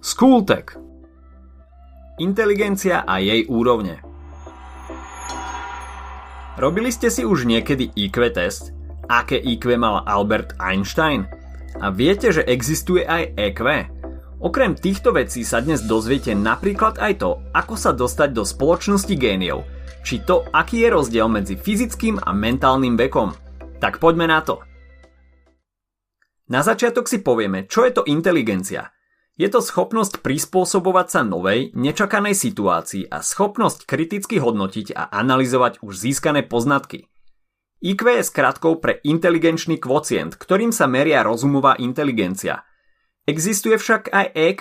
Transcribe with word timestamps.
Skultek 0.00 0.80
Inteligencia 2.16 3.04
a 3.04 3.20
jej 3.20 3.44
úrovne 3.52 4.00
Robili 6.56 6.88
ste 6.88 7.12
si 7.12 7.20
už 7.20 7.44
niekedy 7.44 7.92
IQ 7.92 8.32
test? 8.32 8.72
Aké 9.12 9.36
IQ 9.36 9.76
mal 9.76 10.00
Albert 10.08 10.56
Einstein? 10.56 11.28
A 11.84 11.92
viete, 11.92 12.32
že 12.32 12.48
existuje 12.48 13.04
aj 13.04 13.36
EQ? 13.36 13.60
Okrem 14.40 14.72
týchto 14.72 15.12
vecí 15.12 15.44
sa 15.44 15.60
dnes 15.60 15.84
dozviete 15.84 16.32
napríklad 16.32 16.96
aj 16.96 17.20
to, 17.20 17.36
ako 17.52 17.76
sa 17.76 17.92
dostať 17.92 18.32
do 18.32 18.40
spoločnosti 18.40 19.12
géniov, 19.20 19.68
či 20.00 20.24
to, 20.24 20.48
aký 20.48 20.80
je 20.80 20.96
rozdiel 20.96 21.28
medzi 21.28 21.60
fyzickým 21.60 22.16
a 22.24 22.32
mentálnym 22.32 22.96
vekom. 22.96 23.36
Tak 23.84 24.00
poďme 24.00 24.32
na 24.32 24.40
to. 24.40 24.64
Na 26.48 26.64
začiatok 26.64 27.04
si 27.04 27.20
povieme, 27.20 27.68
čo 27.68 27.84
je 27.84 27.92
to 28.00 28.08
inteligencia. 28.08 28.96
Je 29.40 29.48
to 29.48 29.64
schopnosť 29.64 30.20
prispôsobovať 30.20 31.06
sa 31.08 31.24
novej, 31.24 31.72
nečakanej 31.72 32.36
situácii 32.36 33.08
a 33.08 33.24
schopnosť 33.24 33.88
kriticky 33.88 34.36
hodnotiť 34.36 34.92
a 34.92 35.08
analyzovať 35.16 35.80
už 35.80 35.96
získané 35.96 36.44
poznatky. 36.44 37.08
IQ 37.80 38.20
je 38.20 38.28
skratkou 38.28 38.76
pre 38.84 39.00
inteligenčný 39.00 39.80
kvocient, 39.80 40.36
ktorým 40.36 40.76
sa 40.76 40.84
meria 40.84 41.24
rozumová 41.24 41.80
inteligencia. 41.80 42.68
Existuje 43.24 43.80
však 43.80 44.12
aj 44.12 44.26
EQ, 44.36 44.60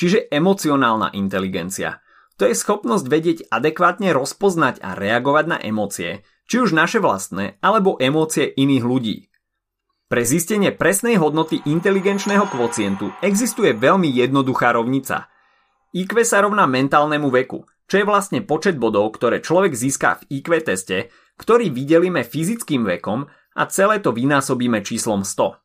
čiže 0.00 0.32
emocionálna 0.32 1.12
inteligencia. 1.12 2.00
To 2.40 2.48
je 2.48 2.56
schopnosť 2.56 3.04
vedieť 3.12 3.38
adekvátne 3.52 4.16
rozpoznať 4.16 4.80
a 4.80 4.96
reagovať 4.96 5.44
na 5.44 5.58
emócie, 5.60 6.24
či 6.48 6.64
už 6.64 6.72
naše 6.72 7.04
vlastné, 7.04 7.60
alebo 7.60 8.00
emócie 8.00 8.48
iných 8.48 8.84
ľudí. 8.88 9.28
Pre 10.06 10.22
zistenie 10.22 10.70
presnej 10.70 11.18
hodnoty 11.18 11.66
inteligenčného 11.66 12.46
kvocientu 12.46 13.10
existuje 13.26 13.74
veľmi 13.74 14.06
jednoduchá 14.06 14.70
rovnica. 14.70 15.26
IQ 15.90 16.22
sa 16.22 16.46
rovná 16.46 16.62
mentálnemu 16.70 17.26
veku, 17.26 17.66
čo 17.90 17.98
je 17.98 18.06
vlastne 18.06 18.38
počet 18.46 18.78
bodov, 18.78 19.18
ktoré 19.18 19.42
človek 19.42 19.74
získa 19.74 20.22
v 20.22 20.38
IQ 20.38 20.62
teste, 20.62 21.10
ktorý 21.42 21.74
vydelíme 21.74 22.22
fyzickým 22.22 22.86
vekom 22.86 23.26
a 23.58 23.62
celé 23.66 23.98
to 23.98 24.14
vynásobíme 24.14 24.78
číslom 24.86 25.26
100. 25.26 25.58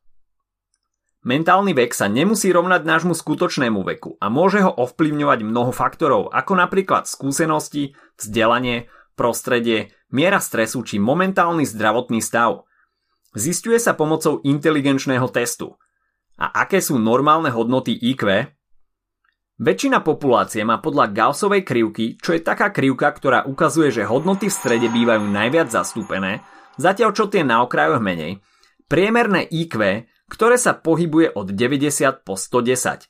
Mentálny 1.22 1.70
vek 1.78 1.94
sa 1.94 2.10
nemusí 2.10 2.50
rovnať 2.50 2.82
nášmu 2.82 3.14
skutočnému 3.14 3.86
veku 3.94 4.18
a 4.18 4.26
môže 4.26 4.58
ho 4.58 4.74
ovplyvňovať 4.74 5.38
mnoho 5.46 5.70
faktorov, 5.70 6.34
ako 6.34 6.58
napríklad 6.58 7.06
skúsenosti, 7.06 7.94
vzdelanie, 8.18 8.90
prostredie, 9.14 9.94
miera 10.10 10.42
stresu 10.42 10.82
či 10.82 10.98
momentálny 10.98 11.62
zdravotný 11.62 12.18
stav– 12.18 12.66
Zistuje 13.32 13.80
sa 13.80 13.96
pomocou 13.96 14.44
inteligenčného 14.44 15.24
testu. 15.32 15.72
A 16.36 16.64
aké 16.64 16.84
sú 16.84 17.00
normálne 17.00 17.48
hodnoty 17.48 17.96
IQ? 17.96 18.28
Väčšina 19.56 20.04
populácie 20.04 20.66
má 20.68 20.84
podľa 20.84 21.08
Gaussovej 21.12 21.64
krivky, 21.64 22.20
čo 22.20 22.36
je 22.36 22.44
taká 22.44 22.68
krivka, 22.68 23.08
ktorá 23.08 23.48
ukazuje, 23.48 23.88
že 23.88 24.08
hodnoty 24.08 24.52
v 24.52 24.58
strede 24.58 24.88
bývajú 24.92 25.24
najviac 25.28 25.72
zastúpené, 25.72 26.44
zatiaľ 26.76 27.16
čo 27.16 27.30
tie 27.32 27.40
na 27.40 27.64
okrajoch 27.64 28.04
menej, 28.04 28.42
priemerné 28.90 29.48
IQ, 29.48 30.04
ktoré 30.28 30.56
sa 30.60 30.76
pohybuje 30.76 31.32
od 31.32 31.52
90 31.56 32.24
po 32.26 32.36
110. 32.36 33.08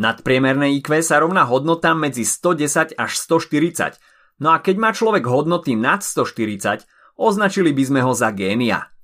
Nadpriemerné 0.00 0.74
IQ 0.80 1.02
sa 1.06 1.22
rovná 1.22 1.46
hodnotám 1.46 2.02
medzi 2.02 2.26
110 2.26 2.98
až 2.98 3.12
140, 3.14 4.00
no 4.42 4.50
a 4.50 4.58
keď 4.58 4.76
má 4.80 4.90
človek 4.90 5.22
hodnoty 5.28 5.78
nad 5.78 6.02
140, 6.02 6.82
označili 7.14 7.70
by 7.70 7.82
sme 7.84 8.00
ho 8.02 8.10
za 8.10 8.32
génia. 8.34 8.95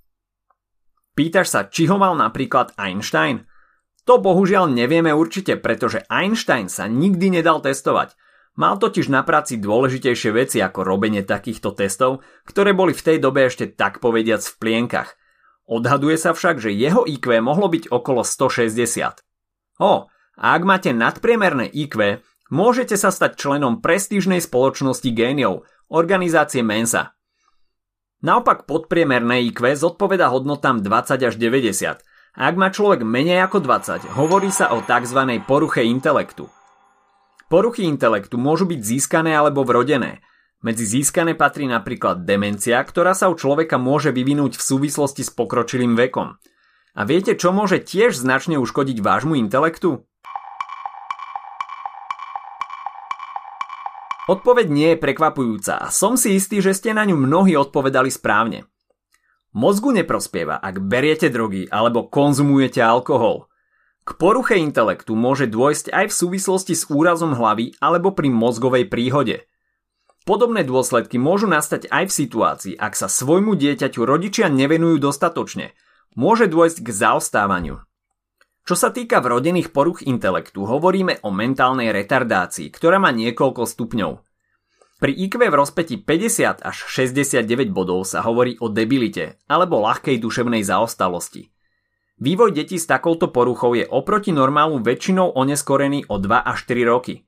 Pýtaš 1.12 1.46
sa, 1.52 1.60
či 1.68 1.84
ho 1.92 2.00
mal 2.00 2.16
napríklad 2.16 2.72
Einstein? 2.80 3.44
To 4.08 4.18
bohužiaľ 4.18 4.72
nevieme 4.72 5.12
určite, 5.12 5.60
pretože 5.60 6.02
Einstein 6.08 6.72
sa 6.72 6.88
nikdy 6.88 7.38
nedal 7.38 7.62
testovať. 7.62 8.16
Mal 8.52 8.76
totiž 8.76 9.08
na 9.08 9.24
práci 9.24 9.56
dôležitejšie 9.56 10.30
veci 10.32 10.58
ako 10.60 10.84
robenie 10.84 11.24
takýchto 11.24 11.72
testov, 11.72 12.20
ktoré 12.44 12.76
boli 12.76 12.92
v 12.92 13.04
tej 13.04 13.16
dobe 13.20 13.48
ešte 13.48 13.72
tak 13.72 14.00
povediac 14.00 14.44
v 14.44 14.56
plienkach. 14.60 15.16
Odhaduje 15.68 16.20
sa 16.20 16.36
však, 16.36 16.60
že 16.60 16.74
jeho 16.74 17.08
IQ 17.08 17.40
mohlo 17.40 17.70
byť 17.72 17.88
okolo 17.88 18.26
160. 18.26 19.24
O, 19.80 19.92
a 20.36 20.46
ak 20.52 20.62
máte 20.68 20.90
nadpriemerné 20.92 21.70
IQ, 21.70 22.20
môžete 22.52 22.98
sa 23.00 23.08
stať 23.08 23.40
členom 23.40 23.80
prestížnej 23.80 24.44
spoločnosti 24.44 25.08
géniov, 25.12 25.64
organizácie 25.88 26.60
Mensa. 26.60 27.16
Naopak 28.22 28.70
podpriemerné 28.70 29.50
IQ 29.50 29.74
zodpoveda 29.74 30.30
hodnotám 30.30 30.78
20 30.78 31.26
až 31.26 31.34
90. 31.34 32.06
A 32.38 32.40
ak 32.46 32.54
má 32.54 32.70
človek 32.70 33.02
menej 33.02 33.42
ako 33.42 33.66
20, 33.66 34.14
hovorí 34.14 34.54
sa 34.54 34.70
o 34.70 34.78
tzv. 34.78 35.42
poruche 35.42 35.82
intelektu. 35.82 36.46
Poruchy 37.50 37.82
intelektu 37.82 38.38
môžu 38.38 38.70
byť 38.70 38.78
získané 38.78 39.34
alebo 39.34 39.66
vrodené. 39.66 40.22
Medzi 40.62 40.86
získané 40.86 41.34
patrí 41.34 41.66
napríklad 41.66 42.22
demencia, 42.22 42.78
ktorá 42.78 43.10
sa 43.10 43.26
u 43.26 43.34
človeka 43.34 43.82
môže 43.82 44.14
vyvinúť 44.14 44.54
v 44.54 44.62
súvislosti 44.70 45.26
s 45.26 45.34
pokročilým 45.34 45.98
vekom. 45.98 46.38
A 46.94 47.02
viete, 47.02 47.34
čo 47.34 47.50
môže 47.50 47.82
tiež 47.82 48.14
značne 48.14 48.54
uškodiť 48.62 49.02
vášmu 49.02 49.34
intelektu? 49.34 50.06
Odpoveď 54.30 54.66
nie 54.70 54.88
je 54.94 55.02
prekvapujúca 55.02 55.82
a 55.82 55.90
som 55.90 56.14
si 56.14 56.38
istý, 56.38 56.62
že 56.62 56.78
ste 56.78 56.94
na 56.94 57.02
ňu 57.02 57.18
mnohí 57.18 57.58
odpovedali 57.58 58.06
správne. 58.06 58.70
Mozgu 59.50 59.90
neprospieva, 59.90 60.62
ak 60.62 60.78
beriete 60.78 61.26
drogy 61.26 61.66
alebo 61.66 62.06
konzumujete 62.06 62.78
alkohol. 62.78 63.50
K 64.02 64.18
poruche 64.18 64.58
intelektu 64.58 65.18
môže 65.18 65.50
dôjsť 65.50 65.90
aj 65.90 66.04
v 66.10 66.14
súvislosti 66.14 66.74
s 66.74 66.86
úrazom 66.86 67.34
hlavy 67.34 67.76
alebo 67.82 68.14
pri 68.14 68.30
mozgovej 68.30 68.86
príhode. 68.90 69.46
Podobné 70.22 70.62
dôsledky 70.62 71.18
môžu 71.18 71.50
nastať 71.50 71.90
aj 71.90 72.06
v 72.06 72.16
situácii, 72.22 72.74
ak 72.78 72.94
sa 72.94 73.10
svojmu 73.10 73.58
dieťaťu 73.58 74.06
rodičia 74.06 74.46
nevenujú 74.46 75.02
dostatočne. 75.02 75.74
Môže 76.14 76.46
dôjsť 76.46 76.78
k 76.78 76.88
zaostávaniu. 76.94 77.82
Čo 78.62 78.78
sa 78.78 78.94
týka 78.94 79.18
vrodených 79.18 79.74
poruch 79.74 80.06
intelektu, 80.06 80.62
hovoríme 80.62 81.18
o 81.26 81.34
mentálnej 81.34 81.90
retardácii, 81.90 82.70
ktorá 82.70 83.02
má 83.02 83.10
niekoľko 83.10 83.66
stupňov. 83.66 84.12
Pri 85.02 85.18
IQ 85.18 85.34
v 85.50 85.50
rozpeti 85.50 85.98
50 85.98 86.62
až 86.62 86.76
69 86.86 87.74
bodov 87.74 88.06
sa 88.06 88.22
hovorí 88.22 88.54
o 88.62 88.70
debilite 88.70 89.42
alebo 89.50 89.82
ľahkej 89.82 90.14
duševnej 90.22 90.62
zaostalosti. 90.62 91.50
Vývoj 92.22 92.54
detí 92.54 92.78
s 92.78 92.86
takouto 92.86 93.34
poruchou 93.34 93.74
je 93.74 93.82
oproti 93.82 94.30
normálu 94.30 94.78
väčšinou 94.78 95.34
oneskorený 95.34 96.06
o 96.06 96.22
2 96.22 96.30
až 96.30 96.62
4 96.70 96.86
roky. 96.86 97.26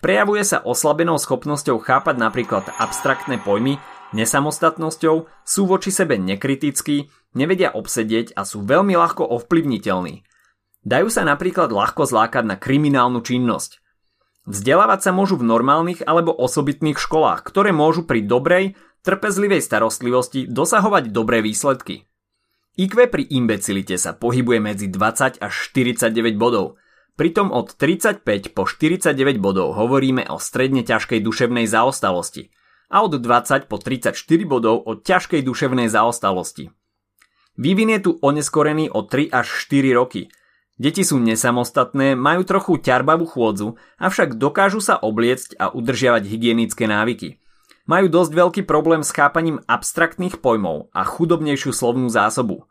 Prejavuje 0.00 0.40
sa 0.40 0.64
oslabenou 0.64 1.20
schopnosťou 1.20 1.84
chápať 1.84 2.16
napríklad 2.16 2.64
abstraktné 2.80 3.44
pojmy, 3.44 3.76
nesamostatnosťou, 4.16 5.28
sú 5.44 5.62
voči 5.68 5.92
sebe 5.92 6.16
nekritickí, 6.16 7.12
nevedia 7.36 7.76
obsedieť 7.76 8.32
a 8.32 8.48
sú 8.48 8.64
veľmi 8.64 8.96
ľahko 8.96 9.20
ovplyvniteľní– 9.36 10.24
Dajú 10.82 11.14
sa 11.14 11.22
napríklad 11.22 11.70
ľahko 11.70 12.02
zlákať 12.10 12.42
na 12.42 12.56
kriminálnu 12.58 13.22
činnosť. 13.22 13.78
Vzdelávať 14.50 15.06
sa 15.06 15.10
môžu 15.14 15.38
v 15.38 15.46
normálnych 15.46 16.02
alebo 16.02 16.34
osobitných 16.34 16.98
školách, 16.98 17.46
ktoré 17.46 17.70
môžu 17.70 18.02
pri 18.02 18.26
dobrej, 18.26 18.74
trpezlivej 19.06 19.62
starostlivosti 19.62 20.50
dosahovať 20.50 21.14
dobré 21.14 21.38
výsledky. 21.38 22.10
IQ 22.74 23.06
pri 23.06 23.22
imbecilite 23.30 23.94
sa 23.94 24.10
pohybuje 24.10 24.58
medzi 24.58 24.86
20 24.90 25.38
až 25.38 25.54
49 25.70 26.34
bodov, 26.34 26.82
pritom 27.14 27.54
od 27.54 27.78
35 27.78 28.26
po 28.50 28.66
49 28.66 29.14
bodov 29.38 29.78
hovoríme 29.78 30.26
o 30.26 30.42
stredne 30.42 30.82
ťažkej 30.82 31.22
duševnej 31.22 31.70
zaostalosti 31.70 32.50
a 32.90 33.06
od 33.06 33.22
20 33.22 33.70
po 33.70 33.78
34 33.78 34.18
bodov 34.50 34.82
o 34.82 34.98
ťažkej 34.98 35.46
duševnej 35.46 35.86
zaostalosti. 35.86 36.74
Vývin 37.54 37.94
je 37.94 38.00
tu 38.02 38.10
oneskorený 38.18 38.90
o 38.90 39.06
3 39.06 39.30
až 39.30 39.46
4 39.70 39.94
roky– 39.94 40.26
Deti 40.82 41.06
sú 41.06 41.22
nesamostatné, 41.22 42.18
majú 42.18 42.42
trochu 42.42 42.74
ťarbavú 42.82 43.22
chôdzu, 43.30 43.78
avšak 44.02 44.34
dokážu 44.34 44.82
sa 44.82 44.98
obliecť 44.98 45.54
a 45.54 45.70
udržiavať 45.70 46.26
hygienické 46.26 46.90
návyky. 46.90 47.38
Majú 47.86 48.10
dosť 48.10 48.32
veľký 48.34 48.62
problém 48.66 49.06
s 49.06 49.14
chápaním 49.14 49.62
abstraktných 49.70 50.42
pojmov 50.42 50.90
a 50.90 51.06
chudobnejšiu 51.06 51.70
slovnú 51.70 52.10
zásobu. 52.10 52.66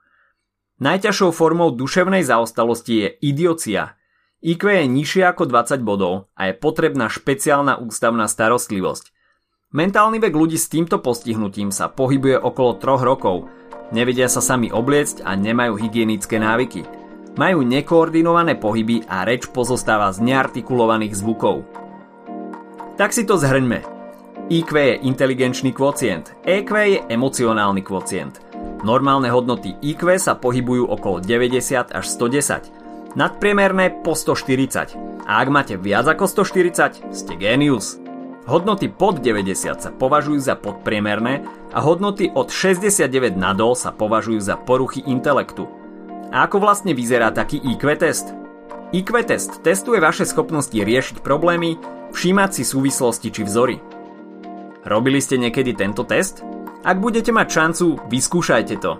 Najťažšou 0.83 1.31
formou 1.31 1.71
duševnej 1.71 2.27
zaostalosti 2.27 2.93
je 2.99 3.07
idiocia. 3.31 3.95
IQ 4.43 4.59
je 4.59 4.91
nižšie 4.91 5.23
ako 5.31 5.47
20 5.47 5.79
bodov 5.79 6.27
a 6.35 6.51
je 6.51 6.59
potrebná 6.59 7.07
špeciálna 7.07 7.79
ústavná 7.79 8.27
starostlivosť. 8.27 9.15
Mentálny 9.71 10.19
vek 10.19 10.35
ľudí 10.35 10.59
s 10.59 10.67
týmto 10.67 10.99
postihnutím 10.99 11.71
sa 11.71 11.87
pohybuje 11.87 12.43
okolo 12.43 12.75
3 12.75 13.07
rokov, 13.07 13.47
nevedia 13.95 14.27
sa 14.27 14.43
sami 14.43 14.67
obliecť 14.67 15.23
a 15.23 15.31
nemajú 15.39 15.79
hygienické 15.79 16.35
návyky– 16.35 16.83
majú 17.35 17.63
nekoordinované 17.63 18.59
pohyby 18.59 19.07
a 19.07 19.23
reč 19.23 19.47
pozostáva 19.47 20.11
z 20.11 20.23
neartikulovaných 20.23 21.13
zvukov. 21.15 21.63
Tak 22.99 23.15
si 23.15 23.23
to 23.23 23.39
zhrňme. 23.39 23.81
IQ 24.51 24.69
je 24.75 24.99
inteligenčný 25.07 25.71
kvocient, 25.71 26.35
EQ 26.43 26.71
je 26.75 26.99
emocionálny 27.07 27.81
kvocient. 27.87 28.43
Normálne 28.83 29.31
hodnoty 29.31 29.79
IQ 29.79 30.19
sa 30.19 30.35
pohybujú 30.35 30.91
okolo 30.91 31.23
90 31.23 31.93
až 31.93 32.05
110. 32.05 33.15
nadpriemerné 33.15 34.03
po 34.03 34.15
140 34.15 35.11
a 35.27 35.31
ak 35.39 35.47
máte 35.47 35.75
viac 35.79 36.07
ako 36.07 36.27
140, 36.27 37.11
ste 37.11 37.33
genius. 37.39 37.99
Hodnoty 38.49 38.89
pod 38.89 39.21
90 39.21 39.79
sa 39.79 39.89
považujú 39.93 40.41
za 40.41 40.57
podpriemerné 40.57 41.45
a 41.71 41.79
hodnoty 41.79 42.27
od 42.33 42.49
69 42.49 43.37
nadol 43.37 43.77
sa 43.77 43.93
považujú 43.93 44.41
za 44.41 44.57
poruchy 44.57 45.05
intelektu. 45.05 45.69
A 46.31 46.47
ako 46.47 46.63
vlastne 46.63 46.95
vyzerá 46.95 47.29
taký 47.35 47.59
IQ 47.59 47.91
test? 47.99 48.31
IQ 48.95 49.23
test 49.27 49.59
testuje 49.61 49.99
vaše 49.99 50.23
schopnosti 50.23 50.73
riešiť 50.73 51.19
problémy, 51.19 51.75
všímať 52.15 52.49
si 52.55 52.63
súvislosti 52.63 53.29
či 53.35 53.43
vzory. 53.43 53.77
Robili 54.87 55.19
ste 55.19 55.35
niekedy 55.35 55.75
tento 55.75 56.07
test? 56.07 56.41
Ak 56.81 56.97
budete 56.97 57.29
mať 57.29 57.47
šancu, 57.51 57.85
vyskúšajte 58.09 58.75
to. 58.81 58.97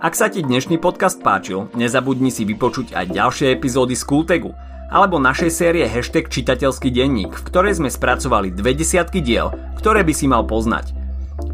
Ak 0.00 0.16
sa 0.16 0.32
ti 0.32 0.40
dnešný 0.40 0.80
podcast 0.80 1.20
páčil, 1.20 1.68
nezabudni 1.76 2.32
si 2.32 2.48
vypočuť 2.48 2.96
aj 2.96 3.06
ďalšie 3.12 3.52
epizódy 3.52 3.92
z 3.92 4.06
Kultegu– 4.06 4.54
alebo 4.90 5.22
našej 5.22 5.50
série 5.54 5.86
hashtag 5.86 6.26
čitateľský 6.26 6.90
denník, 6.90 7.30
v 7.30 7.46
ktorej 7.46 7.78
sme 7.78 7.88
spracovali 7.88 8.50
dve 8.50 8.74
desiatky 8.74 9.22
diel, 9.22 9.54
ktoré 9.78 10.02
by 10.02 10.12
si 10.12 10.26
mal 10.26 10.42
poznať. 10.44 10.99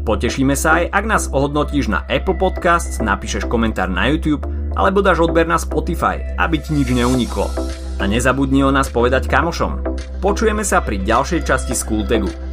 Potešíme 0.07 0.55
sa 0.55 0.79
aj, 0.79 0.95
ak 0.95 1.03
nás 1.03 1.23
ohodnotíš 1.27 1.91
na 1.91 2.07
Apple 2.07 2.39
Podcasts, 2.39 3.03
napíšeš 3.03 3.43
komentár 3.43 3.91
na 3.91 4.07
YouTube 4.07 4.47
alebo 4.79 5.03
dáš 5.03 5.27
odber 5.27 5.43
na 5.43 5.59
Spotify, 5.59 6.23
aby 6.39 6.63
ti 6.63 6.71
nič 6.71 6.95
neuniklo. 6.95 7.51
A 7.99 8.07
nezabudni 8.07 8.63
o 8.63 8.71
nás 8.71 8.87
povedať 8.87 9.27
kamošom. 9.27 9.83
Počujeme 10.23 10.63
sa 10.63 10.79
pri 10.79 11.03
ďalšej 11.03 11.43
časti 11.43 11.75
Skultegu. 11.75 12.46